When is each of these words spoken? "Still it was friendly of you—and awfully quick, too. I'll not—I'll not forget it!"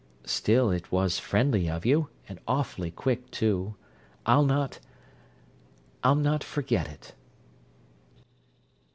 "Still 0.25 0.71
it 0.71 0.91
was 0.91 1.19
friendly 1.19 1.69
of 1.69 1.85
you—and 1.85 2.39
awfully 2.47 2.89
quick, 2.89 3.29
too. 3.29 3.75
I'll 4.25 4.43
not—I'll 4.45 6.15
not 6.15 6.43
forget 6.43 6.87
it!" 6.87 7.13